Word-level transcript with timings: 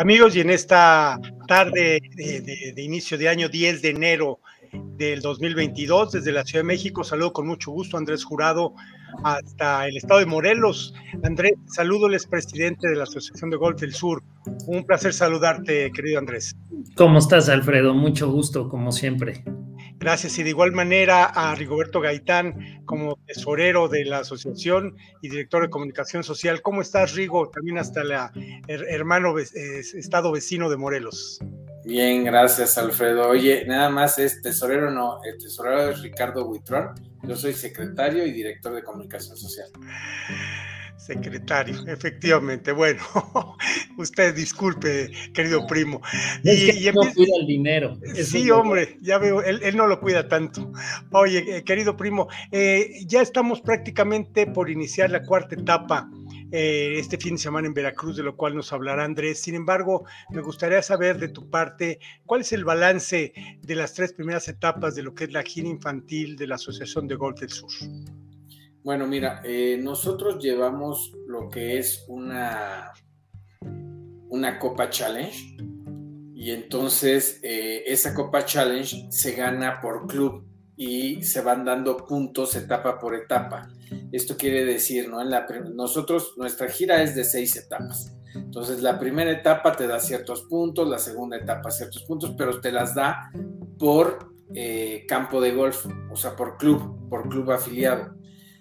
Amigos, 0.00 0.36
y 0.36 0.40
en 0.40 0.50
esta 0.50 1.18
tarde 1.48 1.98
de, 2.14 2.72
inicio 2.76 3.18
de 3.18 3.28
año 3.28 3.48
10 3.48 3.82
de 3.82 3.88
enero 3.88 4.38
del 4.96 5.20
2022, 5.20 6.12
desde 6.12 6.30
la 6.30 6.44
Ciudad 6.44 6.60
de 6.60 6.68
México, 6.68 7.02
saludo 7.02 7.32
con 7.32 7.48
mucho 7.48 7.72
gusto 7.72 7.96
a 7.96 7.98
Andrés 7.98 8.22
Jurado 8.22 8.74
hasta 9.24 9.88
el 9.88 9.96
estado 9.96 10.20
de 10.20 10.26
Morelos. 10.26 10.94
Andrés, 11.24 11.54
saludo, 11.66 12.06
el 12.06 12.16
presidente 12.30 12.88
de 12.88 12.94
la 12.94 13.02
Asociación 13.02 13.50
de 13.50 13.56
Golf 13.56 13.80
del 13.80 13.92
Sur. 13.92 14.22
Un 14.68 14.84
placer 14.84 15.12
saludarte, 15.12 15.90
querido 15.90 16.20
Andrés. 16.20 16.54
¿Cómo 16.94 17.18
estás, 17.18 17.48
Alfredo? 17.48 17.92
Mucho 17.92 18.30
gusto, 18.30 18.68
como 18.68 18.92
siempre. 18.92 19.42
Gracias. 19.98 20.38
Y 20.38 20.42
de 20.44 20.50
igual 20.50 20.72
manera 20.72 21.24
a 21.24 21.54
Rigoberto 21.54 22.00
Gaitán 22.00 22.82
como 22.84 23.16
tesorero 23.26 23.88
de 23.88 24.04
la 24.04 24.18
asociación 24.18 24.96
y 25.20 25.28
director 25.28 25.62
de 25.62 25.70
comunicación 25.70 26.22
social. 26.22 26.62
¿Cómo 26.62 26.82
estás, 26.82 27.14
Rigo? 27.14 27.50
También 27.50 27.78
hasta 27.78 28.02
el 28.02 28.84
hermano 28.88 29.36
estado 29.38 30.32
vecino 30.32 30.70
de 30.70 30.76
Morelos. 30.76 31.40
Bien, 31.84 32.24
gracias, 32.24 32.76
Alfredo. 32.76 33.28
Oye, 33.28 33.64
nada 33.66 33.88
más 33.88 34.18
es 34.18 34.42
tesorero, 34.42 34.90
no, 34.90 35.20
el 35.24 35.38
tesorero 35.38 35.90
es 35.90 36.02
Ricardo 36.02 36.44
Buitrón. 36.44 36.94
Yo 37.22 37.34
soy 37.34 37.54
secretario 37.54 38.26
y 38.26 38.32
director 38.32 38.74
de 38.74 38.82
comunicación 38.82 39.36
social. 39.36 39.68
Secretario, 41.08 41.86
efectivamente. 41.86 42.70
Bueno, 42.70 43.00
usted 43.96 44.34
disculpe, 44.34 45.10
querido 45.32 45.66
primo. 45.66 46.02
y, 46.44 46.84
no 46.94 47.00
cuida 47.14 47.32
el 47.40 47.46
dinero. 47.46 47.98
Sí, 48.22 48.50
hombre, 48.50 48.98
ya 49.00 49.16
veo, 49.16 49.42
él, 49.42 49.74
no 49.74 49.86
lo 49.86 50.00
cuida 50.00 50.28
tanto. 50.28 50.70
Oye, 51.12 51.56
eh, 51.56 51.64
querido 51.64 51.96
primo, 51.96 52.28
eh, 52.52 52.90
ya 53.06 53.22
estamos 53.22 53.62
prácticamente 53.62 54.46
por 54.46 54.68
iniciar 54.68 55.10
la 55.10 55.22
cuarta 55.22 55.54
etapa 55.54 56.10
eh, 56.52 56.96
este 56.98 57.16
fin 57.16 57.36
de 57.36 57.40
semana 57.40 57.66
en 57.66 57.72
Veracruz, 57.72 58.18
de 58.18 58.22
lo 58.22 58.36
cual 58.36 58.54
nos 58.54 58.70
hablará 58.74 59.04
Andrés. 59.04 59.40
Sin 59.40 59.54
embargo, 59.54 60.04
me 60.28 60.42
gustaría 60.42 60.82
saber 60.82 61.18
de 61.18 61.28
tu 61.28 61.48
parte, 61.48 62.00
¿cuál 62.26 62.42
es 62.42 62.52
el 62.52 62.66
balance 62.66 63.32
de 63.62 63.74
las 63.74 63.94
tres 63.94 64.12
primeras 64.12 64.46
etapas 64.48 64.94
de 64.94 65.04
lo 65.04 65.14
que 65.14 65.24
es 65.24 65.32
la 65.32 65.42
gira 65.42 65.68
infantil 65.68 66.36
de 66.36 66.48
la 66.48 66.56
Asociación 66.56 67.08
de 67.08 67.14
Golf 67.14 67.40
del 67.40 67.48
Sur? 67.48 67.70
Bueno, 68.88 69.06
mira, 69.06 69.42
eh, 69.44 69.78
nosotros 69.78 70.42
llevamos 70.42 71.12
lo 71.26 71.50
que 71.50 71.76
es 71.76 72.06
una, 72.08 72.94
una 74.30 74.58
Copa 74.58 74.88
Challenge 74.88 75.58
y 76.34 76.52
entonces 76.52 77.38
eh, 77.42 77.82
esa 77.86 78.14
Copa 78.14 78.46
Challenge 78.46 79.08
se 79.10 79.32
gana 79.32 79.82
por 79.82 80.06
club 80.06 80.42
y 80.74 81.22
se 81.22 81.42
van 81.42 81.66
dando 81.66 81.98
puntos 81.98 82.56
etapa 82.56 82.98
por 82.98 83.14
etapa. 83.14 83.68
Esto 84.10 84.38
quiere 84.38 84.64
decir, 84.64 85.06
¿no? 85.10 85.20
En 85.20 85.28
la, 85.28 85.46
nosotros, 85.74 86.32
nuestra 86.38 86.68
gira 86.68 87.02
es 87.02 87.14
de 87.14 87.24
seis 87.24 87.56
etapas. 87.56 88.16
Entonces, 88.34 88.80
la 88.80 88.98
primera 88.98 89.30
etapa 89.30 89.72
te 89.72 89.86
da 89.86 90.00
ciertos 90.00 90.44
puntos, 90.44 90.88
la 90.88 90.98
segunda 90.98 91.36
etapa 91.36 91.70
ciertos 91.70 92.04
puntos, 92.04 92.34
pero 92.38 92.58
te 92.58 92.72
las 92.72 92.94
da 92.94 93.30
por 93.78 94.32
eh, 94.54 95.04
campo 95.06 95.42
de 95.42 95.52
golf, 95.52 95.84
o 96.10 96.16
sea, 96.16 96.34
por 96.34 96.56
club, 96.56 97.06
por 97.10 97.28
club 97.28 97.50
afiliado. 97.50 98.16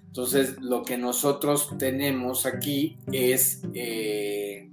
Entonces, 0.07 0.59
lo 0.61 0.83
que 0.83 0.97
nosotros 0.97 1.69
tenemos 1.77 2.45
aquí 2.45 2.97
es 3.11 3.61
eh, 3.73 4.71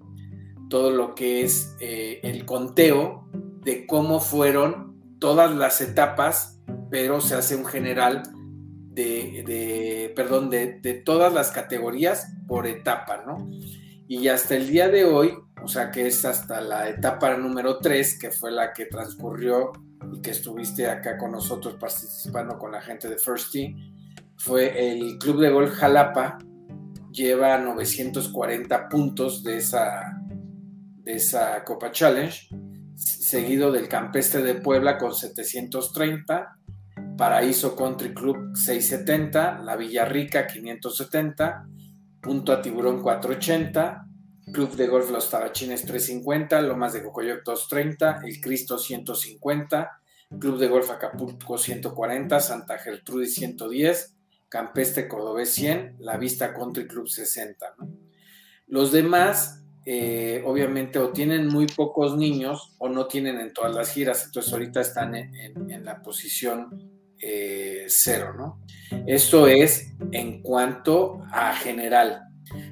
todo 0.71 0.91
lo 0.91 1.15
que 1.15 1.43
es 1.43 1.77
eh, 1.81 2.21
el 2.23 2.47
conteo 2.47 3.29
de 3.63 3.87
cómo 3.87 4.21
fueron 4.21 4.95
todas 5.19 5.55
las 5.55 5.81
etapas, 5.81 6.61
pero 6.91 7.21
se 7.21 7.35
hace 7.35 7.57
un 7.57 7.67
general 7.67 8.23
de, 8.95 10.13
perdón, 10.15 10.51
de, 10.51 10.81
de, 10.81 10.95
todas 10.95 11.33
las 11.33 11.51
categorías 11.51 12.33
por 12.47 12.67
etapa, 12.67 13.25
¿no? 13.27 13.51
Y 14.07 14.29
hasta 14.29 14.55
el 14.55 14.69
día 14.69 14.89
de 14.89 15.05
hoy, 15.05 15.35
o 15.63 15.67
sea 15.67 15.91
que 15.91 16.07
es 16.07 16.25
hasta 16.25 16.61
la 16.61 16.89
etapa 16.89 17.37
número 17.37 17.79
3, 17.79 18.19
que 18.19 18.31
fue 18.31 18.53
la 18.53 18.73
que 18.73 18.87
transcurrió 18.87 19.73
y 20.13 20.21
que 20.21 20.31
estuviste 20.31 20.87
acá 20.87 21.17
con 21.17 21.33
nosotros 21.33 21.75
participando 21.81 22.59
con 22.59 22.73
la 22.73 22.83
gente 22.83 23.09
de 23.09 23.17
First 23.17 23.53
Team, 23.53 23.94
fue 24.37 24.91
el 24.91 25.19
Club 25.19 25.41
de 25.41 25.51
Golf 25.51 25.73
Jalapa, 25.75 26.39
lleva 27.11 27.59
940 27.59 28.89
puntos 28.89 29.43
de 29.43 29.59
esa, 29.59 30.21
de 31.03 31.13
esa 31.15 31.63
Copa 31.65 31.93
Challenge, 31.93 32.49
seguido 32.97 33.71
del 33.73 33.89
Campestre 33.89 34.43
de 34.43 34.57
Puebla 34.57 34.99
con 34.99 35.15
730, 35.15 36.59
Paraíso 37.17 37.77
Country 37.77 38.13
Club 38.13 38.57
670, 38.57 39.61
La 39.61 39.77
Villarrica 39.77 40.47
570, 40.47 41.67
Punto 42.21 42.53
a 42.53 42.63
Tiburón 42.63 43.03
480, 43.03 44.07
Club 44.53 44.77
de 44.77 44.87
Golf 44.87 45.11
Los 45.11 45.31
Tabachines 45.31 45.85
350, 45.85 46.61
Lomas 46.63 46.95
de 46.95 47.03
Cocoyoc 47.03 47.45
230, 47.45 48.21
El 48.25 48.41
Cristo 48.41 48.79
150, 48.79 50.01
Club 50.41 50.59
de 50.59 50.69
Golf 50.69 50.91
Acapulco 50.91 51.59
140, 51.59 52.41
Santa 52.41 52.79
Gertrudis 52.79 53.35
110, 53.35 54.14
Campestre 54.49 55.09
Cordobés 55.09 55.51
100, 55.51 55.97
La 56.01 56.17
Vista 56.17 56.55
Country 56.55 56.87
Club 56.87 57.09
60. 57.09 57.75
Los 58.69 58.93
demás, 58.93 59.65
eh, 59.85 60.43
obviamente, 60.47 60.99
o 60.99 61.11
tienen 61.11 61.49
muy 61.49 61.67
pocos 61.67 62.17
niños 62.17 62.75
o 62.79 62.89
no 62.89 63.07
tienen 63.07 63.41
en 63.41 63.53
todas 63.53 63.75
las 63.75 63.91
giras, 63.93 64.25
entonces 64.27 64.53
ahorita 64.53 64.81
están 64.81 65.15
en, 65.15 65.85
la 65.85 66.01
posición 66.01 66.91
eh, 67.21 67.85
cero, 67.89 68.35
¿no? 68.37 68.61
Esto 69.07 69.49
es 69.49 69.93
en 70.13 70.43
cuanto 70.43 71.23
a 71.31 71.55
general. 71.55 72.23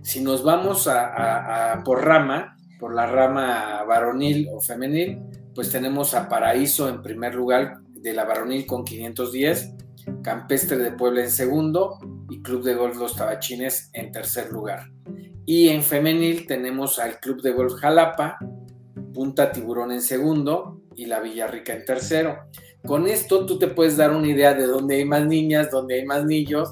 Si 0.03 0.21
nos 0.21 0.43
vamos 0.43 0.89
a, 0.89 1.83
por 1.85 2.05
rama, 2.05 2.57
por 2.79 2.95
la 2.95 3.07
rama 3.07 3.83
varonil 3.85 4.49
o 4.53 4.61
femenil, 4.61 5.21
pues 5.55 5.71
tenemos 5.71 6.15
a 6.15 6.29
Paraíso 6.29 6.89
en 6.89 7.03
primer 7.03 7.35
lugar 7.35 7.79
de 7.89 8.13
la 8.13 8.25
varonil 8.25 8.67
con 8.67 8.85
510, 8.85 9.75
Campestre 10.23 10.79
de 10.79 10.93
Puebla 10.93 11.23
en 11.23 11.31
segundo 11.31 11.99
y 12.31 12.43
Club 12.43 12.63
de 12.63 12.75
Golf 12.75 12.97
Los 12.97 13.17
Tabachines 13.17 13.91
en 13.93 14.13
tercer 14.13 14.51
lugar. 14.51 14.91
Y 15.45 15.69
en 15.69 15.83
femenil 15.83 16.47
tenemos 16.47 16.99
al 16.99 17.21
Club 17.21 17.43
de 17.43 17.53
Golf 17.53 17.75
Jalapa, 17.75 18.39
Punta 19.13 19.53
Tiburón 19.53 19.93
en 19.93 20.03
segundo 20.03 20.81
y 20.97 21.07
la 21.07 21.21
Villarrica 21.21 21.75
en 21.75 21.85
tercero. 21.85 22.39
Con 22.85 23.07
esto 23.07 23.47
tú 23.47 23.59
te 23.59 23.69
puedes 23.69 23.97
dar 23.97 24.15
una 24.15 24.29
idea 24.29 24.53
de 24.55 24.67
dónde 24.67 24.97
hay 24.97 25.05
más 25.05 25.25
niñas, 25.27 25.71
dónde 25.71 25.95
hay 25.97 26.05
más 26.05 26.25
niños 26.25 26.71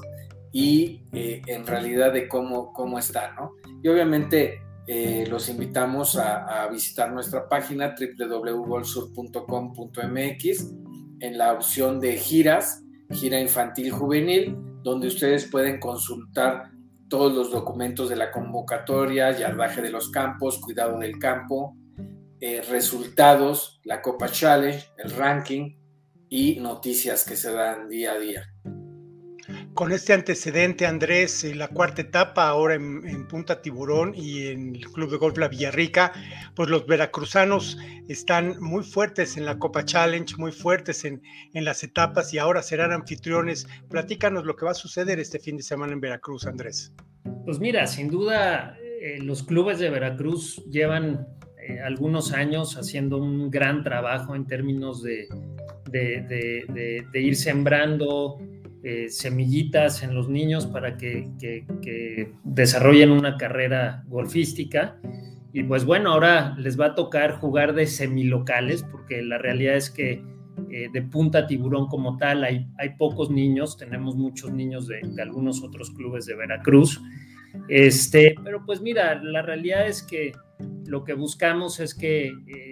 y 0.51 1.03
eh, 1.13 1.41
en 1.47 1.65
realidad 1.65 2.11
de 2.13 2.27
cómo, 2.27 2.73
cómo 2.73 2.99
está, 2.99 3.33
¿no? 3.33 3.53
Y 3.81 3.87
obviamente 3.87 4.59
eh, 4.87 5.25
los 5.29 5.47
invitamos 5.49 6.17
a, 6.17 6.63
a, 6.63 6.67
visitar 6.67 7.13
nuestra 7.13 7.47
página 7.47 7.95
www.golsur.com.mx 7.97 10.73
en 11.21 11.37
la 11.37 11.53
opción 11.53 11.99
de 11.99 12.17
giras 12.17 12.83
gira 13.11 13.39
infantil 13.39 13.91
juvenil, 13.91 14.57
donde 14.83 15.07
ustedes 15.07 15.45
pueden 15.45 15.79
consultar 15.79 16.71
todos 17.09 17.33
los 17.33 17.51
documentos 17.51 18.09
de 18.09 18.15
la 18.15 18.31
convocatoria, 18.31 19.37
yardaje 19.37 19.81
de 19.81 19.91
los 19.91 20.09
campos, 20.09 20.59
cuidado 20.59 20.97
del 20.99 21.19
campo, 21.19 21.75
eh, 22.39 22.61
resultados, 22.69 23.81
la 23.83 24.01
Copa 24.01 24.29
Challenge, 24.29 24.83
el 24.97 25.11
ranking 25.11 25.77
y 26.29 26.59
noticias 26.59 27.25
que 27.25 27.35
se 27.35 27.51
dan 27.51 27.89
día 27.89 28.13
a 28.13 28.19
día 28.19 28.51
con 29.73 29.91
este 29.91 30.13
antecedente, 30.13 30.85
Andrés, 30.85 31.43
la 31.55 31.67
cuarta 31.67 32.01
etapa, 32.01 32.47
ahora 32.47 32.75
en, 32.75 33.27
Punta 33.27 33.61
Tiburón 33.61 34.13
y 34.15 34.47
en 34.47 34.75
el 34.75 34.85
Club 34.91 35.11
de 35.11 35.17
Golf 35.17 35.37
La 35.37 35.47
Villarrica, 35.47 36.11
pues 36.55 36.69
los 36.69 36.85
veracruzanos 36.85 37.77
están 38.07 38.59
muy 38.59 38.83
fuertes 38.83 39.37
en 39.37 39.45
la 39.45 39.57
Copa 39.57 39.85
Challenge, 39.85 40.35
muy 40.37 40.51
fuertes 40.51 41.05
en, 41.05 41.21
en 41.53 41.63
las 41.63 41.83
etapas 41.83 42.33
y 42.33 42.37
ahora 42.37 42.61
serán 42.61 42.91
anfitriones. 42.91 43.67
Platícanos 43.89 44.45
lo 44.45 44.55
que 44.55 44.65
va 44.65 44.71
a 44.71 44.75
suceder 44.75 45.19
este 45.19 45.39
fin 45.39 45.57
de 45.57 45.63
semana 45.63 45.93
en 45.93 46.01
Veracruz, 46.01 46.45
Andrés. 46.45 46.93
Pues 47.45 47.59
mira, 47.59 47.87
sin 47.87 48.09
duda, 48.09 48.77
eh, 49.01 49.19
los 49.21 49.43
clubes 49.43 49.79
de 49.79 49.89
Veracruz 49.89 50.63
llevan 50.69 51.27
eh, 51.61 51.79
algunos 51.79 52.33
años 52.33 52.75
haciendo 52.75 53.17
un 53.17 53.49
gran 53.49 53.83
trabajo 53.83 54.35
en 54.35 54.45
términos 54.45 55.01
de, 55.01 55.27
de 55.91 57.21
ir 57.21 57.35
sembrando 57.35 58.37
eh, 58.83 59.09
semillitas 59.09 60.01
en 60.01 60.15
los 60.15 60.27
niños 60.27 60.65
para 60.65 60.97
que, 60.97 61.29
desarrollen 62.43 63.11
una 63.11 63.37
carrera 63.37 64.03
golfística. 64.07 64.97
Y 65.53 65.63
pues 65.63 65.85
bueno, 65.85 66.11
ahora 66.11 66.55
les 66.57 66.79
va 66.79 66.87
a 66.87 66.95
tocar 66.95 67.33
jugar 67.33 67.73
de 67.73 67.85
semilocales, 67.85 68.83
porque 68.83 69.21
la 69.21 69.37
realidad 69.37 69.75
es 69.75 69.91
que 69.91 70.23
eh, 70.69 70.87
de 70.91 71.01
punta 71.03 71.45
tiburón 71.45 71.87
como 71.87 72.17
tal 72.17 72.43
hay, 72.43 72.67
hay 72.77 72.89
pocos 72.97 73.29
niños, 73.29 73.77
tenemos 73.77 74.15
muchos 74.15 74.51
niños 74.51 74.87
de, 74.87 75.01
algunos 75.21 75.61
otros 75.61 75.91
clubes 75.91 76.25
de 76.25 76.35
Veracruz. 76.35 76.99
Este, 77.67 78.33
pero 78.43 78.65
pues 78.65 78.81
mira, 78.81 79.21
la 79.21 79.41
realidad 79.41 79.87
es 79.87 80.01
que 80.01 80.31
lo 80.85 81.03
que 81.03 81.13
buscamos 81.13 81.79
es 81.79 81.93
que 81.93 82.27
eh, 82.47 82.70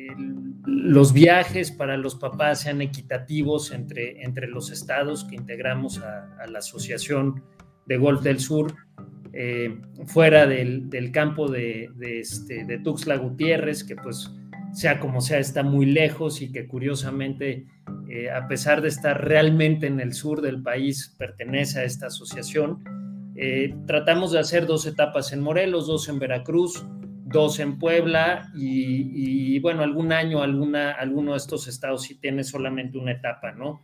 los 0.81 1.14
viajes 1.14 1.72
para 1.72 1.98
los 1.98 2.16
papás 2.16 2.62
sean 2.62 2.81
equitativos 2.81 3.72
entre, 3.72 4.24
entre 4.24 4.48
los 4.48 4.72
estados 4.72 5.26
que 5.26 5.36
integramos 5.36 6.00
a, 6.00 6.46
la 6.50 6.60
Asociación 6.60 7.44
de 7.86 7.98
Golf 7.98 8.22
del 8.22 8.40
Sur 8.40 8.74
fuera 10.08 10.48
del, 10.48 11.12
campo 11.12 11.50
de, 11.50 11.90
este, 12.02 12.66
de 12.66 12.80
Tuxtla 12.80 13.18
Gutiérrez, 13.18 13.84
que 13.84 13.96
pues 13.96 14.31
sea 14.74 15.00
como 15.00 15.22
sea 15.22 15.40
está 15.40 15.64
muy 15.64 15.86
lejos 15.86 16.42
y 16.42 16.52
que 16.52 16.68
curiosamente, 16.68 17.68
a 18.34 18.48
pesar 18.48 18.82
de 18.82 18.88
estar 18.88 19.24
realmente 19.28 19.88
en 19.88 20.00
el 20.00 20.14
sur 20.14 20.42
del 20.42 20.62
país, 20.62 21.16
pertenece 21.18 21.80
a 21.80 21.84
esta 21.84 22.08
asociación. 22.08 22.84
tratamos 23.86 24.32
de 24.32 24.40
hacer 24.40 24.66
dos 24.66 24.86
etapas 24.86 25.32
en 25.32 25.42
Morelos, 25.42 25.88
dos 25.88 26.10
en 26.10 26.20
Veracruz, 26.20 26.84
dos 27.31 27.60
en 27.60 27.78
Puebla 27.78 28.52
y, 28.56 29.60
bueno, 29.60 29.84
algún 29.84 30.12
año 30.12 30.42
alguna, 30.42 30.92
alguno 30.92 31.31
de 31.31 31.38
estos 31.38 31.68
estados 31.68 32.04
sí 32.04 32.20
tiene 32.20 32.44
solamente 32.44 32.98
una 32.98 33.12
etapa, 33.12 33.52
¿no? 33.52 33.81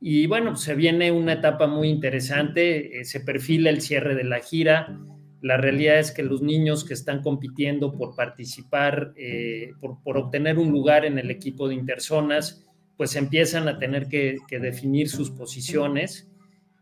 Y 0.00 0.26
bueno, 0.26 0.52
pues 0.52 0.62
se 0.62 0.74
viene 0.74 1.12
una 1.12 1.34
etapa 1.34 1.66
muy 1.66 1.88
interesante, 1.88 3.00
eh, 3.00 3.04
se 3.04 3.20
perfila 3.20 3.68
el 3.70 3.82
cierre 3.82 4.14
de 4.14 4.24
la 4.24 4.40
gira. 4.40 4.98
La 5.42 5.58
realidad 5.58 5.98
es 5.98 6.10
que 6.10 6.22
los 6.22 6.42
niños 6.42 6.84
que 6.84 6.94
están 6.94 7.22
compitiendo 7.22 7.92
por 7.92 8.16
participar, 8.16 9.12
eh, 9.16 9.72
por, 9.80 10.16
obtener 10.16 10.58
un 10.58 10.70
lugar 10.70 11.04
en 11.04 11.18
el 11.18 11.30
equipo 11.30 11.68
de 11.68 11.74
interzonas, 11.74 12.66
pues 12.96 13.14
empiezan 13.16 13.68
a 13.68 13.78
tener 13.78 14.08
que, 14.08 14.38
definir 14.50 15.08
sus 15.10 15.30
posiciones. 15.30 16.30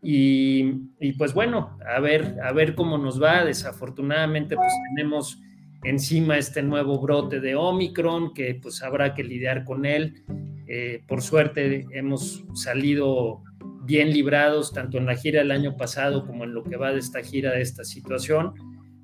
Y, 0.01 0.75
y, 1.01 1.13
pues 1.13 1.33
bueno, 1.33 1.77
a 1.85 1.99
ver, 1.99 2.37
a 2.41 2.53
ver 2.53 2.73
cómo 2.73 2.97
nos 2.97 3.21
va. 3.21 3.43
Desafortunadamente, 3.43 4.55
pues 4.55 4.71
tenemos 4.95 5.41
encima 5.83 6.37
este 6.37 6.61
nuevo 6.61 6.99
brote 6.99 7.39
de 7.39 7.55
Omicron, 7.55 8.33
que 8.33 8.55
pues 8.55 8.81
habrá 8.83 9.13
que 9.13 9.23
lidiar 9.23 9.63
con 9.63 9.85
él. 9.85 10.23
Eh, 10.67 11.03
por 11.07 11.21
suerte 11.21 11.87
hemos 11.91 12.45
salido 12.53 13.41
bien 13.83 14.11
librados 14.11 14.71
tanto 14.71 14.97
en 14.97 15.07
la 15.07 15.15
gira 15.15 15.39
del 15.39 15.51
año 15.51 15.75
pasado 15.75 16.27
como 16.27 16.43
en 16.43 16.53
lo 16.53 16.63
que 16.63 16.77
va 16.77 16.91
de 16.91 16.99
esta 16.99 17.21
gira 17.21 17.51
de 17.51 17.61
esta 17.61 17.83
situación. 17.83 18.53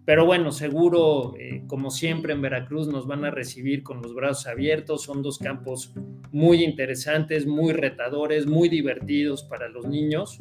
Pero 0.06 0.24
bueno, 0.28 0.52
seguro, 0.52 1.34
eh, 1.40 1.64
como 1.66 1.90
siempre 1.90 2.34
en 2.34 2.42
Veracruz, 2.42 2.88
nos 2.88 3.08
van 3.08 3.26
a 3.26 3.32
recibir 3.32 3.82
con 3.82 4.04
los 4.04 4.14
brazos 4.14 4.46
abiertos. 4.46 5.02
Son 5.04 5.24
dos 5.24 5.40
campos 5.40 5.96
muy 6.32 6.64
interesantes, 6.64 7.48
muy 7.48 7.74
retadores, 7.74 8.46
muy 8.46 8.70
divertidos 8.70 9.44
para 9.44 9.68
los 9.68 9.88
niños. 9.88 10.38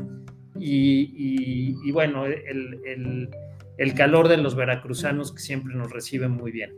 Y, 0.59 1.91
bueno, 1.93 2.27
el 2.27 3.29
el 3.77 3.95
calor 3.95 4.29
de 4.29 4.37
los 4.37 4.55
veracruzanos 4.55 5.33
que 5.33 5.41
siempre 5.41 5.75
nos 5.75 5.91
reciben 5.91 6.33
muy 6.33 6.53
bien. 6.53 6.73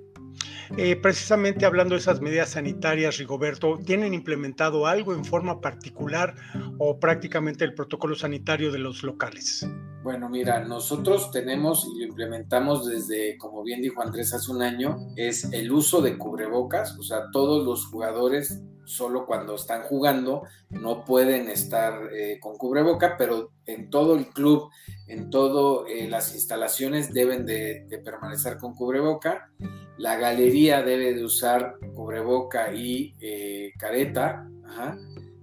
Eh, 0.76 0.96
precisamente 0.96 1.64
hablando 1.64 1.94
de 1.94 2.00
esas 2.00 2.20
medidas 2.20 2.50
sanitarias, 2.50 3.19
Rigoberto, 3.19 3.78
¿tienen 3.84 4.14
implementado 4.14 4.87
algo 4.87 5.14
en 5.14 5.25
forma 5.25 5.61
particular 5.61 6.34
o 6.78 6.99
prácticamente 6.99 7.64
el 7.64 7.75
protocolo 7.75 8.17
sanitario 8.17 8.73
de 8.73 8.78
los 8.78 9.02
locales? 9.02 9.67
Bueno, 10.02 10.29
mira, 10.29 10.64
nosotros 10.64 11.31
tenemos 11.31 11.88
y 11.94 12.00
lo 12.00 12.06
implementamos 12.06 12.87
desde, 12.87 13.37
como 13.38 13.62
bien 13.62 13.81
dijo 13.81 14.02
Andrés 14.02 14.34
hace 14.34 14.50
un 14.50 14.62
año, 14.62 14.99
es 15.17 15.52
el 15.52 15.70
uso 15.70 16.00
de 16.00 16.19
cubrebocas, 16.19 16.96
o 16.99 17.02
sea, 17.02 17.31
todos 17.32 17.64
los 17.64 17.87
jugadores 17.87 18.61
solo 18.87 19.27
cuando 19.27 19.56
están 19.56 19.83
jugando 19.83 20.44
no 20.71 21.05
pueden 21.05 21.50
estar 21.50 22.09
eh, 22.15 22.38
con 22.41 22.56
cubreboca, 22.56 23.17
pero 23.19 23.53
en 23.67 23.91
todo 23.91 24.17
el 24.17 24.29
club, 24.29 24.71
en 25.09 25.29
todas 25.29 25.91
eh, 25.91 26.09
las 26.09 26.35
instalaciones 26.35 27.12
deben 27.12 27.44
de, 27.44 27.87
permanecer 28.05 28.56
con 28.56 28.75
cubreboca. 28.75 29.50
La 29.99 30.17
galería 30.17 30.83
debe 30.83 31.15
de 31.15 31.25
usar 31.25 31.77
cubreboca 31.94 32.73
y 32.73 33.15
eh, 33.21 33.73
careta. 33.79 34.49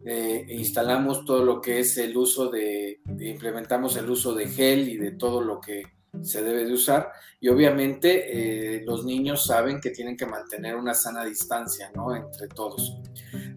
E 0.05 0.45
instalamos 0.49 1.23
todo 1.23 1.45
lo 1.45 1.61
que 1.61 1.79
es 1.79 1.97
el 1.97 2.17
uso 2.17 2.49
de, 2.49 2.99
implementamos 3.19 3.95
el 3.95 4.09
uso 4.09 4.33
de 4.35 4.47
gel 4.49 4.89
y 4.89 4.97
de 4.97 5.11
todo 5.11 5.41
lo 5.41 5.61
que 5.61 5.83
se 6.21 6.43
debe 6.43 6.65
de 6.65 6.73
usar 6.73 7.11
y 7.39 7.49
obviamente 7.49 8.77
eh, 8.77 8.83
los 8.85 9.03
niños 9.03 9.45
saben 9.45 9.81
que 9.81 9.89
tienen 9.89 10.15
que 10.15 10.25
mantener 10.25 10.75
una 10.75 10.93
sana 10.93 11.25
distancia 11.25 11.91
¿no? 11.95 12.15
entre 12.15 12.47
todos. 12.47 12.99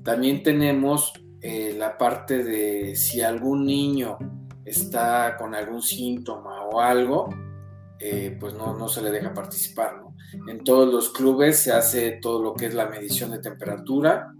También 0.02 0.42
tenemos 0.42 1.12
eh, 1.42 1.74
la 1.76 1.98
parte 1.98 2.42
de 2.42 2.96
si 2.96 3.20
algún 3.20 3.66
niño 3.66 4.18
está 4.64 5.36
con 5.36 5.54
algún 5.54 5.82
síntoma 5.82 6.64
o 6.64 6.80
algo, 6.80 7.28
eh, 7.98 8.36
pues 8.40 8.54
no, 8.54 8.76
no, 8.76 8.88
se 8.88 9.02
le 9.02 9.10
deja 9.10 9.34
participar. 9.34 10.02
En 10.48 10.64
todos 10.64 10.92
los 10.92 11.10
clubes 11.10 11.58
se 11.58 11.72
hace 11.72 12.18
todo 12.20 12.42
lo 12.42 12.54
que 12.54 12.66
es 12.66 12.74
la 12.74 12.86
medición 12.86 13.30
de 13.30 13.38
temperatura 13.38 14.32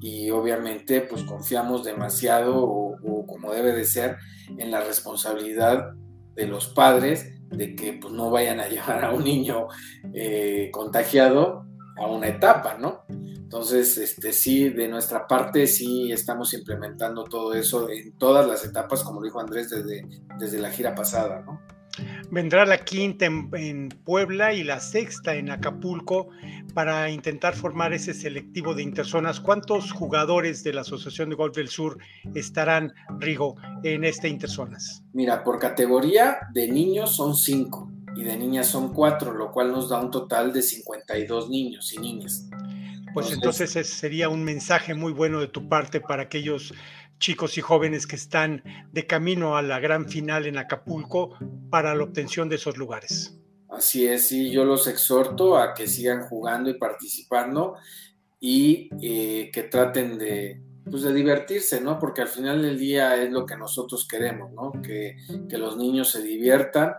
y 0.00 0.28
obviamente 0.30 1.00
pues 1.00 1.22
confiamos 1.22 1.84
demasiado 1.84 2.56
o, 2.58 2.96
o 3.02 3.26
como 3.26 3.52
debe 3.52 3.72
de 3.72 3.84
ser 3.84 4.18
en 4.58 4.70
la 4.70 4.82
responsabilidad 4.82 5.94
de 6.34 6.46
los 6.46 6.68
padres 6.68 7.33
de 7.50 7.74
que 7.74 7.94
pues, 7.94 8.12
no 8.12 8.30
vayan 8.30 8.60
a 8.60 8.68
llevar 8.68 9.04
a 9.04 9.12
un 9.12 9.24
niño 9.24 9.68
eh, 10.12 10.70
contagiado 10.72 11.64
a 11.96 12.06
una 12.06 12.28
etapa, 12.28 12.76
¿no? 12.78 13.04
Entonces, 13.08 13.98
este, 13.98 14.32
sí, 14.32 14.68
de 14.70 14.88
nuestra 14.88 15.28
parte 15.28 15.66
sí 15.66 16.10
estamos 16.10 16.52
implementando 16.54 17.24
todo 17.24 17.54
eso 17.54 17.88
en 17.88 18.16
todas 18.18 18.46
las 18.48 18.64
etapas, 18.64 19.04
como 19.04 19.22
dijo 19.22 19.38
Andrés, 19.38 19.70
desde, 19.70 20.04
desde 20.38 20.58
la 20.58 20.70
gira 20.70 20.94
pasada, 20.94 21.42
¿no? 21.42 21.60
Vendrá 22.34 22.66
la 22.66 22.78
quinta 22.78 23.26
en, 23.26 23.90
Puebla 24.04 24.52
y 24.52 24.64
la 24.64 24.80
sexta 24.80 25.36
en 25.36 25.50
Acapulco 25.50 26.30
para 26.74 27.08
intentar 27.08 27.54
formar 27.54 27.92
ese 27.92 28.12
selectivo 28.12 28.74
de 28.74 28.82
interzonas. 28.82 29.38
¿Cuántos 29.38 29.92
jugadores 29.92 30.64
de 30.64 30.72
la 30.72 30.80
Asociación 30.80 31.30
de 31.30 31.36
Golf 31.36 31.54
del 31.54 31.68
Sur 31.68 31.96
estarán, 32.34 32.92
Rigo, 33.20 33.54
en 33.84 34.02
este 34.02 34.28
interzonas? 34.28 35.04
Mira, 35.12 35.44
por 35.44 35.60
categoría 35.60 36.38
de 36.52 36.66
niños 36.66 37.14
son 37.14 37.36
cinco 37.36 37.88
y 38.16 38.24
de 38.24 38.36
niñas 38.36 38.66
son 38.66 38.92
cuatro, 38.92 39.32
lo 39.32 39.52
cual 39.52 39.70
nos 39.70 39.90
da 39.90 40.00
un 40.00 40.10
total 40.10 40.52
de 40.52 40.62
52 40.62 41.48
niños 41.48 41.92
y 41.92 42.00
niñas. 42.00 42.48
Pues 43.14 43.30
entonces, 43.30 43.76
entonces 43.76 43.96
sería 43.96 44.28
un 44.28 44.42
mensaje 44.42 44.92
muy 44.92 45.12
bueno 45.12 45.38
de 45.38 45.46
tu 45.46 45.68
parte 45.68 46.00
para 46.00 46.24
aquellos 46.24 46.74
chicos 47.18 47.56
y 47.58 47.60
jóvenes 47.60 48.06
que 48.06 48.16
están 48.16 48.62
de 48.92 49.06
camino 49.06 49.56
a 49.56 49.62
la 49.62 49.78
gran 49.78 50.08
final 50.08 50.46
en 50.46 50.58
Acapulco 50.58 51.38
para 51.74 51.92
la 51.92 52.04
obtención 52.04 52.48
de 52.48 52.54
esos 52.54 52.76
lugares. 52.76 53.36
Así 53.68 54.06
es, 54.06 54.30
y 54.30 54.52
yo 54.52 54.64
los 54.64 54.86
exhorto 54.86 55.58
a 55.58 55.74
que 55.74 55.88
sigan 55.88 56.28
jugando 56.28 56.70
y 56.70 56.78
participando 56.78 57.74
y 58.38 58.88
eh, 59.02 59.50
que 59.52 59.64
traten 59.64 60.16
de, 60.16 60.62
pues 60.88 61.02
de 61.02 61.12
divertirse, 61.12 61.80
¿no? 61.80 61.98
Porque 61.98 62.22
al 62.22 62.28
final 62.28 62.62
del 62.62 62.78
día 62.78 63.20
es 63.20 63.32
lo 63.32 63.44
que 63.44 63.56
nosotros 63.56 64.06
queremos, 64.06 64.52
¿no? 64.52 64.70
Que, 64.82 65.16
que 65.48 65.58
los 65.58 65.76
niños 65.76 66.12
se 66.12 66.22
diviertan, 66.22 66.92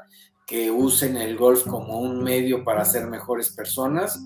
que 0.46 0.70
usen 0.70 1.16
el 1.16 1.38
golf 1.38 1.64
como 1.66 2.02
un 2.02 2.22
medio 2.22 2.66
para 2.66 2.84
ser 2.84 3.08
mejores 3.08 3.52
personas 3.56 4.22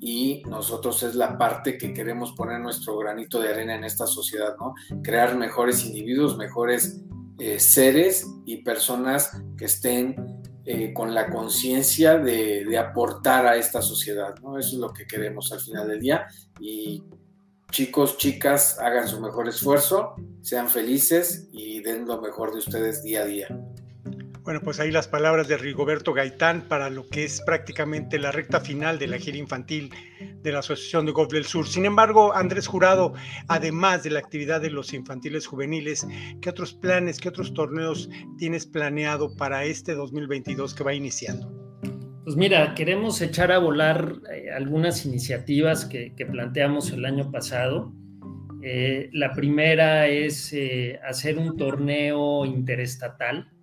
y 0.00 0.42
nosotros 0.48 1.04
es 1.04 1.14
la 1.14 1.38
parte 1.38 1.78
que 1.78 1.94
queremos 1.94 2.32
poner 2.32 2.58
nuestro 2.58 2.98
granito 2.98 3.40
de 3.40 3.50
arena 3.50 3.76
en 3.76 3.84
esta 3.84 4.08
sociedad, 4.08 4.56
¿no? 4.58 4.74
Crear 5.04 5.36
mejores 5.36 5.86
individuos, 5.86 6.36
mejores 6.36 7.00
eh, 7.38 7.58
seres 7.58 8.26
y 8.44 8.58
personas 8.58 9.30
que 9.56 9.64
estén 9.64 10.42
eh, 10.64 10.92
con 10.94 11.14
la 11.14 11.28
conciencia 11.28 12.16
de, 12.16 12.64
de, 12.64 12.78
aportar 12.78 13.46
a 13.46 13.56
esta 13.56 13.82
sociedad, 13.82 14.34
¿no? 14.42 14.58
Eso 14.58 14.76
es 14.76 14.78
lo 14.78 14.92
que 14.92 15.06
queremos 15.06 15.52
al 15.52 15.60
final 15.60 15.88
del 15.88 16.00
día 16.00 16.26
y 16.60 17.02
chicos, 17.74 18.16
chicas, 18.18 18.78
hagan 18.78 19.08
su 19.08 19.20
mejor 19.20 19.48
esfuerzo, 19.48 20.14
sean 20.42 20.68
felices 20.68 21.48
y 21.52 21.80
den 21.80 22.06
lo 22.06 22.20
mejor 22.20 22.52
de 22.52 22.58
ustedes 22.58 23.02
día 23.02 23.22
a 23.22 23.26
día. 23.26 23.48
Bueno, 24.44 24.60
pues 24.60 24.78
ahí 24.78 24.90
las 24.90 25.08
palabras 25.08 25.48
de 25.48 25.56
Rigoberto 25.56 26.12
Gaitán 26.12 26.68
para 26.68 26.90
lo 26.90 27.08
que 27.08 27.24
es 27.24 27.40
prácticamente 27.40 28.18
la 28.18 28.30
recta 28.30 28.60
final 28.60 28.98
de 28.98 29.06
la 29.06 29.16
gira 29.16 29.38
infantil 29.38 29.90
de 30.42 30.52
la 30.52 30.58
Asociación 30.58 31.06
de 31.06 31.12
Golf 31.12 31.32
del 31.32 31.46
Sur. 31.46 31.66
Sin 31.66 31.86
embargo, 31.86 32.34
Andrés 32.34 32.66
Jurado, 32.66 33.14
además 33.48 34.02
de 34.02 34.10
la 34.10 34.18
actividad 34.18 34.60
de 34.60 34.68
los 34.68 34.92
infantiles 34.92 35.46
juveniles, 35.46 36.06
¿qué 36.42 36.50
otros 36.50 36.74
planes, 36.74 37.20
qué 37.20 37.30
otros 37.30 37.54
torneos 37.54 38.10
tienes 38.36 38.66
planeado 38.66 39.34
para 39.34 39.64
este 39.64 39.94
2022 39.94 40.74
que 40.74 40.84
va 40.84 40.92
iniciando? 40.92 41.50
Pues 42.24 42.36
mira, 42.36 42.74
queremos 42.74 43.22
echar 43.22 43.50
a 43.50 43.58
volar 43.58 44.16
eh, 44.30 44.50
algunas 44.54 45.06
iniciativas 45.06 45.86
que, 45.86 46.12
planteamos 46.30 46.90
el 46.90 47.06
año 47.06 47.30
pasado. 47.30 47.94
Eh, 48.62 49.08
la 49.14 49.32
primera 49.32 50.06
es 50.06 50.52
eh, 50.52 51.00
hacer 51.02 51.38
un 51.38 51.56
torneo 51.56 52.44
interestatal 52.44 53.53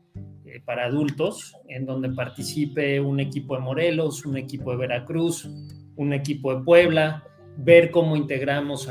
eh, 0.51 0.61
para 0.63 0.85
adultos, 0.85 1.55
en 1.67 1.85
donde 1.85 2.09
participe 2.09 2.99
un 2.99 3.19
equipo 3.19 3.55
de 3.55 3.61
Morelos, 3.61 4.25
un 4.25 4.37
equipo 4.37 4.71
de 4.71 4.77
Veracruz, 4.77 5.49
un 5.95 6.13
equipo 6.13 6.53
de 6.53 6.63
Puebla, 6.63 7.23
ver 7.57 7.91
cómo 7.91 8.15
integramos 8.17 8.89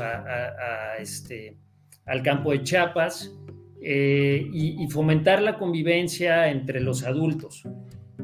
este, 0.99 1.57
al 2.05 2.23
campo 2.23 2.51
de 2.51 2.63
Chiapas 2.63 3.35
eh, 3.81 4.47
y, 4.53 4.87
fomentar 4.87 5.41
la 5.41 5.57
convivencia 5.57 6.49
entre 6.49 6.79
los 6.79 7.03
adultos. 7.03 7.63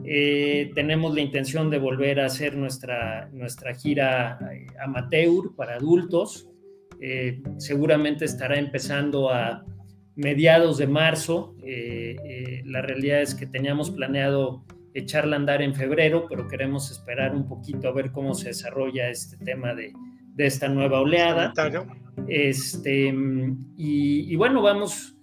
Eh, 0.05 0.71
tenemos 0.73 1.13
la 1.13 1.21
intención 1.21 1.69
de 1.69 1.79
volver 1.79 2.19
a 2.19 2.25
hacer 2.25 2.55
nuestra, 2.55 3.29
nuestra 3.33 3.73
gira 3.73 4.39
amateur 4.83 5.55
para 5.55 5.75
adultos. 5.75 6.49
seguramente 7.57 8.25
estará 8.25 8.57
empezando 8.57 9.29
a, 9.29 9.63
mediados 10.17 10.79
de 10.79 10.87
marzo. 10.87 11.55
Eh, 11.63 12.15
eh, 12.25 12.61
la 12.65 12.81
realidad 12.81 13.21
es 13.21 13.35
que 13.35 13.45
teníamos 13.45 13.91
planeado 13.91 14.65
echarla 14.93 15.35
a 15.35 15.39
andar 15.39 15.61
en 15.61 15.75
febrero, 15.75 16.25
pero 16.27 16.47
queremos 16.47 16.91
esperar 16.91 17.35
un 17.35 17.47
poquito 17.47 17.87
a 17.87 17.91
ver 17.93 18.11
cómo 18.11 18.33
se 18.33 18.49
desarrolla 18.49 19.09
este 19.09 19.37
tema 19.37 19.75
de, 19.75 19.93
esta 20.37 20.67
nueva 20.67 20.99
oleada. 21.01 21.53
Este, 22.27 23.13
y, 23.77 24.35
bueno, 24.35 24.61
vamos, 24.63 25.15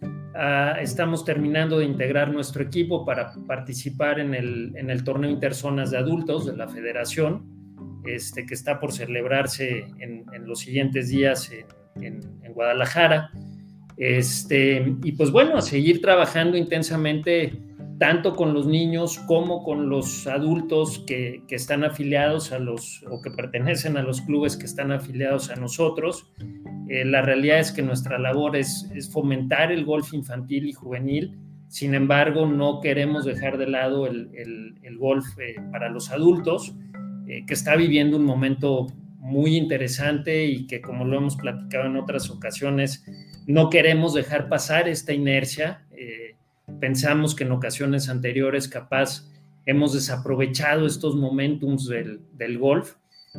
estamos 0.81 1.25
terminando 1.25 1.81
de 1.81 1.87
integrar 1.87 2.33
nuestro 2.33 2.63
equipo 2.63 3.05
para 3.05 3.33
participar 3.49 4.21
en 4.21 4.35
el, 4.35 4.73
en 4.77 4.91
el 4.91 5.03
torneo 5.03 5.31
Interzonas 5.31 5.91
de 5.91 5.99
Adultos 5.99 6.47
de 6.47 6.57
la 6.57 6.69
Federación, 6.69 8.01
este, 8.07 8.47
que 8.47 8.55
está 8.55 8.79
por 8.79 8.93
celebrarse 8.93 9.87
en, 9.99 10.25
los 10.47 10.61
siguientes 10.61 11.09
días 11.09 11.51
en, 11.97 12.21
en 12.43 12.53
Guadalajara. 12.53 13.33
Este, 13.97 14.97
y 15.03 15.13
pues 15.13 15.31
bueno, 15.31 15.57
a 15.57 15.63
seguir 15.63 16.01
trabajando 16.01 16.57
intensamente 16.57 17.53
tanto 17.99 18.35
con 18.35 18.53
los 18.53 18.67
niños 18.67 19.19
como 19.21 19.63
con 19.63 19.89
los 19.89 20.27
adultos 20.27 21.05
que, 21.07 21.43
están 21.49 21.85
afiliados 21.85 22.51
a 22.51 22.59
los 22.59 23.05
o 23.09 23.23
que 23.23 23.31
pertenecen 23.31 23.97
a 23.97 24.03
los 24.03 24.21
clubes 24.21 24.57
que 24.57 24.67
están 24.67 24.91
afiliados 24.91 25.51
a 25.51 25.57
nosotros. 25.57 26.27
Eh, 26.89 27.05
la 27.05 27.23
realidad 27.23 27.61
es 27.61 27.71
que 27.71 27.83
nuestra 27.83 28.19
labor 28.19 28.57
es, 28.57 28.91
fomentar 29.13 29.71
el 29.71 29.85
golf 29.85 30.13
infantil 30.13 30.67
y 30.67 30.73
juvenil, 30.73 31.39
sin 31.69 31.95
embargo 31.95 32.47
no 32.47 32.81
queremos 32.81 33.25
dejar 33.25 33.59
de 33.59 33.69
lado 33.69 34.07
el, 34.07 34.99
golf 34.99 35.27
eh, 35.39 35.57
para 35.71 35.89
los 35.89 36.11
adultos, 36.11 36.75
eh, 37.29 37.45
que 37.47 37.55
está 37.55 37.77
viviendo 37.77 38.17
un 38.17 38.25
momento 38.25 38.87
muy 39.19 39.57
interesante 39.57 40.45
y 40.45 40.67
que 40.67 40.81
como 40.81 41.05
lo 41.05 41.17
hemos 41.17 41.37
platicado 41.37 41.87
en 41.87 41.97
otras 41.97 42.31
ocasiones, 42.31 43.05
no 43.47 43.71
queremos 43.71 44.15
dejar 44.15 44.49
pasar 44.49 44.89
esta 44.89 45.13
inercia 45.13 45.85
pensamos 46.81 47.35
que 47.35 47.45
en 47.45 47.53
ocasiones 47.53 48.09
anteriores 48.09 48.69
capaz 48.69 49.29
hemos 49.67 49.93
desaprovechado 49.93 50.87
estos 50.87 51.17
momentums 51.17 51.89
del, 51.89 52.59
golf. 52.59 52.97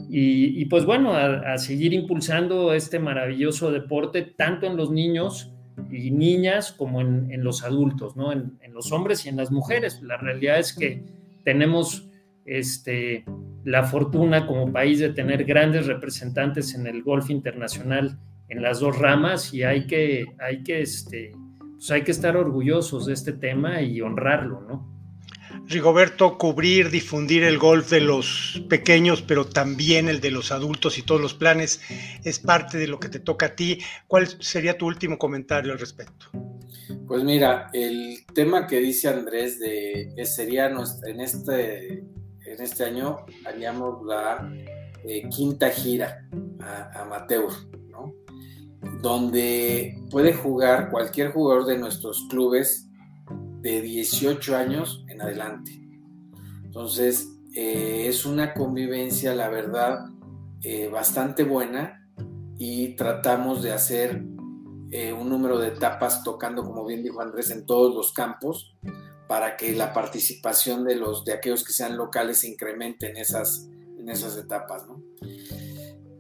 Y, 0.10 0.66
pues 0.66 0.86
bueno, 0.86 1.14
a, 1.14 1.58
seguir 1.58 1.94
impulsando 1.94 2.74
este 2.74 3.00
maravilloso 3.00 3.72
deporte, 3.72 4.24
tanto 4.24 4.66
en 4.66 4.76
los 4.76 4.92
niños 4.92 5.52
y 5.92 6.12
niñas 6.12 6.72
como 6.72 7.02
en, 7.02 7.44
los 7.44 7.64
adultos, 7.64 8.16
¿no? 8.16 8.32
En, 8.32 8.58
los 8.74 8.92
hombres 8.92 9.26
y 9.26 9.30
en 9.30 9.38
las 9.38 9.52
mujeres. 9.52 10.02
La 10.02 10.18
realidad 10.18 10.60
es 10.60 10.74
que 10.74 11.02
tenemos 11.46 12.10
este, 12.46 13.24
la 13.64 13.84
fortuna 13.84 14.48
como 14.48 14.74
país 14.74 15.00
de 15.00 15.10
tener 15.10 15.46
grandes 15.46 15.86
representantes 15.86 16.76
en 16.76 16.88
el 16.88 17.02
golf 17.04 17.30
internacional 17.30 18.18
en 18.50 18.62
las 18.62 18.80
dos 18.80 18.98
ramas 18.98 19.54
y 19.54 19.64
hay 19.64 19.88
que, 19.88 20.26
hay 20.40 20.64
que 20.64 20.82
este, 20.82 21.32
pues 21.76 21.92
hay 21.92 22.04
que 22.04 22.12
estar 22.12 22.38
orgullosos 22.38 23.06
de 23.06 23.14
este 23.14 23.34
tema 23.34 23.82
y 23.82 24.02
honrarlo, 24.02 24.62
¿no? 24.62 24.96
Rigoberto, 25.68 26.38
cubrir, 26.38 26.92
difundir 26.92 27.44
el 27.44 27.58
golf 27.58 27.90
de 27.90 28.02
los 28.02 28.62
pequeños, 28.70 29.22
pero 29.22 29.46
también 29.46 30.10
el 30.10 30.22
de 30.22 30.30
los 30.30 30.52
adultos 30.52 30.98
y 30.98 31.02
todos 31.02 31.20
los 31.20 31.34
planes 31.34 31.82
es 32.24 32.40
parte 32.40 32.78
de 32.78 32.88
lo 32.88 33.00
que 33.00 33.10
te 33.10 33.20
toca 33.20 33.48
a 33.48 33.56
ti. 33.56 33.80
¿Cuál 34.08 34.28
sería 34.28 34.78
tu 34.78 34.86
último 34.86 35.18
comentario 35.18 35.72
al 35.72 35.80
respecto? 35.80 36.28
Pues 37.08 37.24
mira, 37.24 37.70
el 37.74 38.26
tema 38.34 38.68
que 38.68 38.80
dice 38.80 39.08
Andrés 39.08 39.60
de 39.60 40.14
sería 40.26 40.68
en 40.68 41.22
este, 41.22 42.04
en 42.46 42.62
este 42.62 42.84
año 42.84 43.26
haríamos 43.46 44.06
la 44.06 44.48
eh, 45.04 45.28
quinta 45.30 45.70
gira 45.70 46.28
a 46.60 47.02
amateur 47.02 47.50
donde 49.06 50.02
puede 50.10 50.34
jugar 50.34 50.90
cualquier 50.90 51.32
jugador 51.32 51.68
de 51.68 51.78
nuestros 51.78 52.26
clubes 52.28 52.90
de 53.62 53.80
18 53.80 54.56
años 54.56 55.06
en 55.08 55.22
adelante. 55.22 55.80
Entonces, 56.64 57.30
eh, 57.54 58.08
es 58.08 58.26
una 58.26 58.56
convivencia, 58.56 59.36
la 59.36 59.50
verdad, 59.50 60.08
eh, 60.64 60.88
bastante 60.88 61.44
buena 61.44 62.04
y 62.58 62.96
tratamos 62.96 63.62
de 63.62 63.74
hacer 63.74 64.24
eh, 64.90 65.14
un 65.14 65.30
número 65.30 65.60
de 65.60 65.68
etapas 65.68 66.24
tocando, 66.24 66.64
como 66.64 66.84
bien 66.84 67.04
dijo 67.04 67.22
Andrés, 67.22 67.52
en 67.52 67.68
todos 67.68 67.94
los 67.94 68.12
campos 68.12 68.76
para 69.28 69.56
que 69.56 69.76
la 69.76 69.94
participación 69.94 70.84
de 70.84 70.96
los 70.96 71.24
de 71.26 71.34
aquellos 71.34 71.64
que 71.64 71.74
sean 71.74 71.96
locales 71.96 72.40
se 72.40 72.48
incremente 72.48 73.12
en 73.12 73.18
esas, 73.18 73.70
en 74.00 74.10
esas 74.10 74.36
etapas. 74.36 74.88
¿no? 74.88 75.00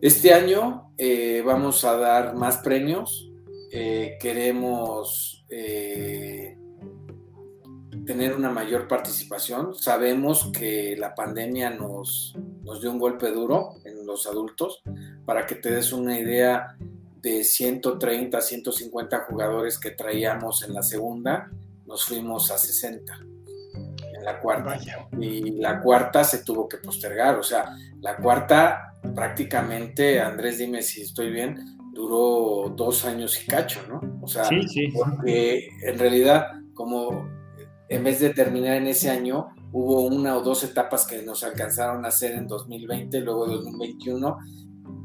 Este 0.05 0.35
año 0.35 0.93
eh, 0.99 1.41
vamos 1.43 1.83
a 1.83 1.97
dar 1.97 2.35
más 2.35 2.57
premios. 2.57 3.31
Eh, 3.71 4.19
queremos 4.19 5.43
eh, 5.49 6.59
tener 8.05 8.35
una 8.35 8.51
mayor 8.51 8.87
participación. 8.87 9.73
Sabemos 9.73 10.51
que 10.53 10.95
la 10.95 11.15
pandemia 11.15 11.71
nos, 11.71 12.35
nos 12.61 12.81
dio 12.81 12.91
un 12.91 12.99
golpe 12.99 13.31
duro 13.31 13.77
en 13.83 14.05
los 14.05 14.27
adultos. 14.27 14.83
Para 15.25 15.47
que 15.47 15.55
te 15.55 15.71
des 15.71 15.91
una 15.91 16.19
idea 16.19 16.77
de 17.19 17.43
130, 17.43 18.39
150 18.41 19.21
jugadores 19.21 19.79
que 19.79 19.89
traíamos 19.89 20.61
en 20.61 20.75
la 20.75 20.83
segunda, 20.83 21.49
nos 21.87 22.05
fuimos 22.05 22.51
a 22.51 22.59
60 22.59 23.11
en 23.21 23.34
la 24.25 24.39
cuarta. 24.39 24.77
Y 25.19 25.51
la 25.51 25.79
cuarta 25.79 26.23
se 26.23 26.43
tuvo 26.43 26.67
que 26.67 26.77
postergar. 26.77 27.37
O 27.37 27.43
sea, 27.43 27.75
la 28.01 28.17
cuarta 28.17 28.93
prácticamente, 29.13 30.19
Andrés, 30.19 30.57
dime 30.57 30.81
si 30.81 31.01
estoy 31.01 31.31
bien, 31.31 31.77
duró 31.93 32.73
dos 32.75 33.05
años 33.05 33.41
y 33.41 33.47
cacho, 33.47 33.81
¿no? 33.87 34.01
O 34.21 34.27
sea, 34.27 34.49
porque 34.93 35.69
en 35.83 35.99
realidad, 35.99 36.47
como 36.73 37.29
en 37.87 38.03
vez 38.03 38.19
de 38.19 38.31
terminar 38.31 38.77
en 38.77 38.87
ese 38.87 39.09
año, 39.09 39.47
hubo 39.71 40.01
una 40.01 40.35
o 40.37 40.41
dos 40.41 40.63
etapas 40.63 41.05
que 41.05 41.21
nos 41.21 41.43
alcanzaron 41.43 42.03
a 42.03 42.07
hacer 42.07 42.31
en 42.31 42.47
2020, 42.47 43.21
luego 43.21 43.45
2021, 43.45 44.37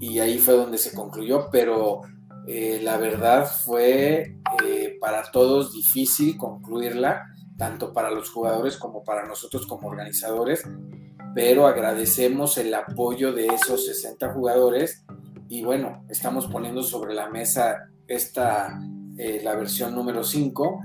y 0.01 0.19
ahí 0.19 0.39
fue 0.39 0.55
donde 0.55 0.79
se 0.79 0.95
concluyó, 0.95 1.49
pero 1.53 2.01
eh, 2.47 2.81
la 2.83 2.97
verdad 2.97 3.47
fue 3.47 4.39
eh, 4.65 4.97
para 5.01 5.31
todos 5.31 5.73
difícil 5.73 6.37
concluirla, 6.37 7.27
tanto 7.61 7.93
para 7.93 8.11
los 8.11 8.31
jugadores 8.31 8.79
como 8.79 9.05
para 9.05 9.27
nosotros 9.27 9.67
como 9.67 9.89
organizadores, 9.89 10.65
pero 11.35 11.67
agradecemos 11.67 12.57
el 12.57 12.73
apoyo 12.73 13.35
de 13.35 13.49
esos 13.49 13.85
60 13.85 14.33
jugadores 14.33 15.05
y 15.47 15.63
bueno, 15.63 16.03
estamos 16.09 16.47
poniendo 16.47 16.83
sobre 16.83 17.13
la 17.13 17.29
mesa 17.29 17.91
esta, 18.07 18.81
eh, 19.19 19.43
la 19.45 19.57
versión 19.57 19.95
número 19.95 20.25
5, 20.25 20.81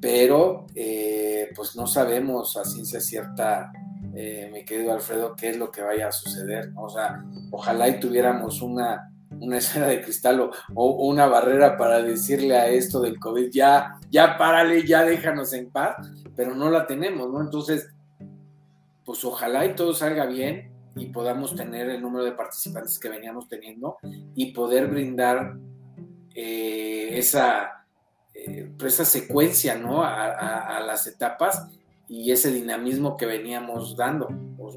pero 0.00 0.66
eh, 0.74 1.50
pues 1.54 1.76
no 1.76 1.86
sabemos 1.86 2.56
a 2.56 2.64
ciencia 2.64 2.98
cierta, 3.00 3.70
eh, 4.12 4.50
mi 4.52 4.64
querido 4.64 4.94
Alfredo, 4.94 5.36
qué 5.36 5.50
es 5.50 5.56
lo 5.56 5.70
que 5.70 5.82
vaya 5.82 6.08
a 6.08 6.12
suceder. 6.12 6.72
O 6.74 6.88
sea, 6.88 7.24
ojalá 7.52 7.88
y 7.88 8.00
tuviéramos 8.00 8.62
una, 8.62 9.12
una 9.40 9.58
esfera 9.58 9.88
de 9.88 10.02
cristal 10.02 10.50
o, 10.74 11.08
una 11.08 11.26
barrera 11.26 11.76
para 11.76 12.02
decirle 12.02 12.56
a 12.56 12.68
esto 12.68 13.00
del 13.00 13.18
COVID, 13.18 13.50
ya, 13.50 13.98
ya 14.10 14.36
párale, 14.36 14.86
ya 14.86 15.04
déjanos 15.04 15.52
en 15.52 15.70
paz, 15.70 15.96
pero 16.34 16.54
no 16.54 16.70
la 16.70 16.86
tenemos, 16.86 17.30
¿no? 17.30 17.40
Entonces, 17.40 17.88
pues 19.04 19.24
ojalá 19.24 19.64
y 19.64 19.74
todo 19.74 19.94
salga 19.94 20.26
bien 20.26 20.72
y 20.96 21.06
podamos 21.06 21.54
tener 21.54 21.90
el 21.90 22.00
número 22.00 22.24
de 22.24 22.32
participantes 22.32 22.98
que 22.98 23.08
veníamos 23.08 23.48
teniendo 23.48 23.98
y 24.34 24.52
poder 24.52 24.88
brindar 24.88 25.56
eh, 26.34 27.10
esa, 27.12 27.84
eh, 28.34 28.70
pues 28.78 28.94
esa 28.94 29.04
secuencia 29.04 29.76
¿no? 29.76 30.02
A, 30.02 30.76
a, 30.76 30.80
las 30.80 31.06
etapas 31.06 31.68
y 32.08 32.30
ese 32.30 32.52
dinamismo 32.52 33.16
que 33.16 33.26
veníamos 33.26 33.96
dando. 33.96 34.28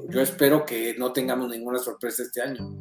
Yo 0.08 0.20
espero 0.20 0.64
que 0.64 0.94
no 0.98 1.12
tengamos 1.12 1.48
ninguna 1.48 1.78
sorpresa 1.78 2.22
este 2.22 2.42
año. 2.42 2.74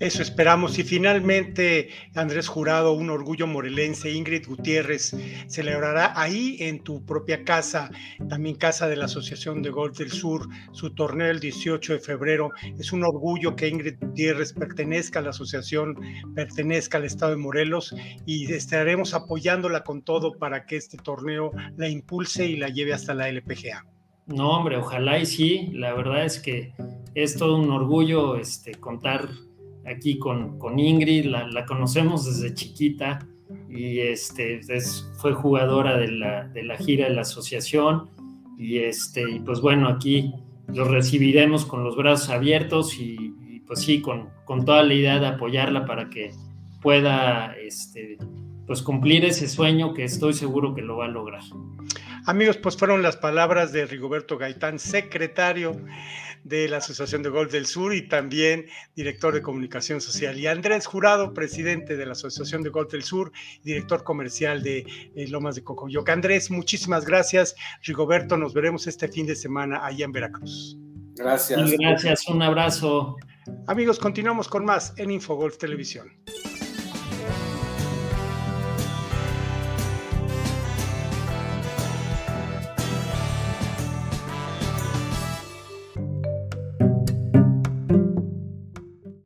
Eso 0.00 0.22
esperamos. 0.22 0.78
Y 0.78 0.82
finalmente, 0.82 1.90
Andrés 2.14 2.48
Jurado, 2.48 2.94
un 2.94 3.10
orgullo 3.10 3.46
morelense, 3.46 4.10
Ingrid 4.10 4.46
Gutiérrez, 4.46 5.14
celebrará 5.46 6.18
ahí 6.18 6.56
en 6.60 6.82
tu 6.82 7.04
propia 7.04 7.44
casa, 7.44 7.90
también 8.30 8.56
casa 8.56 8.88
de 8.88 8.96
la 8.96 9.04
Asociación 9.04 9.60
de 9.60 9.68
Golf 9.68 9.98
del 9.98 10.10
Sur, 10.10 10.48
su 10.72 10.94
torneo 10.94 11.30
el 11.30 11.38
18 11.38 11.92
de 11.92 11.98
febrero. 11.98 12.50
Es 12.78 12.92
un 12.92 13.04
orgullo 13.04 13.54
que 13.54 13.68
Ingrid 13.68 13.98
Gutiérrez 14.00 14.54
pertenezca 14.54 15.18
a 15.18 15.22
la 15.22 15.30
asociación, 15.30 15.94
pertenezca 16.34 16.96
al 16.96 17.04
Estado 17.04 17.32
de 17.32 17.36
Morelos 17.36 17.94
y 18.24 18.50
estaremos 18.50 19.12
apoyándola 19.12 19.84
con 19.84 20.00
todo 20.00 20.32
para 20.32 20.64
que 20.64 20.76
este 20.76 20.96
torneo 20.96 21.52
la 21.76 21.90
impulse 21.90 22.46
y 22.46 22.56
la 22.56 22.68
lleve 22.68 22.94
hasta 22.94 23.12
la 23.12 23.28
LPGA. 23.28 23.84
No, 24.26 24.50
hombre, 24.52 24.78
ojalá 24.78 25.18
y 25.18 25.26
sí. 25.26 25.68
La 25.74 25.92
verdad 25.92 26.24
es 26.24 26.40
que 26.40 26.72
es 27.14 27.36
todo 27.36 27.58
un 27.58 27.70
orgullo 27.70 28.36
este, 28.36 28.72
contar 28.76 29.28
aquí 29.86 30.18
con, 30.18 30.58
con 30.58 30.78
Ingrid, 30.78 31.26
la, 31.26 31.64
conocemos 31.66 32.26
desde 32.26 32.54
chiquita 32.54 33.26
y 33.68 34.00
este, 34.00 34.60
fue 35.18 35.32
jugadora 35.32 35.96
de 35.96 36.08
la, 36.08 36.48
de 36.48 36.62
la, 36.62 36.76
gira 36.76 37.08
de 37.08 37.14
la 37.14 37.22
asociación 37.22 38.08
y, 38.58 38.78
este, 38.78 39.28
y 39.28 39.40
pues 39.40 39.60
bueno, 39.60 39.88
aquí 39.88 40.34
los 40.68 40.88
recibiremos 40.88 41.64
con 41.64 41.82
los 41.84 41.96
brazos 41.96 42.30
abiertos 42.30 42.98
y, 42.98 43.62
pues 43.66 43.80
sí, 43.80 44.00
con, 44.00 44.30
con, 44.44 44.64
toda 44.64 44.82
la 44.82 44.94
idea 44.94 45.18
de 45.18 45.26
apoyarla 45.26 45.84
para 45.86 46.10
que 46.10 46.32
pueda 46.82 47.54
este, 47.54 48.18
pues 48.66 48.82
cumplir 48.82 49.24
ese 49.24 49.48
sueño 49.48 49.94
que 49.94 50.04
estoy 50.04 50.32
seguro 50.32 50.74
que 50.74 50.82
lo 50.82 50.96
va 50.96 51.06
a 51.06 51.08
lograr. 51.08 51.42
Amigos, 52.26 52.58
pues 52.58 52.76
fueron 52.76 53.02
las 53.02 53.16
palabras 53.16 53.72
de 53.72 53.86
Rigoberto 53.86 54.36
Gaitán, 54.36 54.78
secretario 54.78 55.80
de 56.44 56.68
la 56.68 56.78
Asociación 56.78 57.22
de 57.22 57.28
Golf 57.28 57.52
del 57.52 57.66
Sur 57.66 57.94
y 57.94 58.08
también 58.08 58.66
director 58.94 59.34
de 59.34 59.42
comunicación 59.42 60.00
social. 60.00 60.38
Y 60.38 60.46
Andrés 60.46 60.86
Jurado, 60.86 61.34
presidente 61.34 61.96
de 61.96 62.06
la 62.06 62.12
Asociación 62.12 62.62
de 62.62 62.70
Golf 62.70 62.90
del 62.92 63.02
Sur, 63.02 63.32
director 63.62 64.04
comercial 64.04 64.62
de 64.62 64.86
eh, 65.14 65.28
Lomas 65.28 65.54
de 65.54 65.64
Cocoyoc. 65.64 66.08
Andrés, 66.08 66.50
muchísimas 66.50 67.04
gracias. 67.04 67.56
Rigoberto, 67.82 68.36
nos 68.36 68.54
veremos 68.54 68.86
este 68.86 69.08
fin 69.08 69.26
de 69.26 69.36
semana 69.36 69.84
allá 69.84 70.04
en 70.04 70.12
Veracruz. 70.12 70.76
Gracias. 71.14 71.70
Gracias, 71.78 72.28
un 72.28 72.42
abrazo. 72.42 73.16
Amigos, 73.66 73.98
continuamos 73.98 74.48
con 74.48 74.64
más 74.64 74.94
en 74.96 75.10
Infogolf 75.10 75.58
Televisión. 75.58 76.12